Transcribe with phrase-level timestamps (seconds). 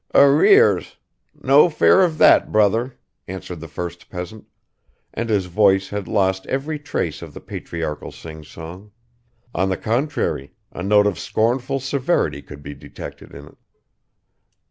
[0.15, 0.97] "Arrears?
[1.43, 4.47] No fear of that, brother," answered the first peasant,
[5.13, 8.91] and his voice had lost every trace of the patriarchal sing song;
[9.53, 13.57] on the contrary, a note of scornful severity could be detected in it.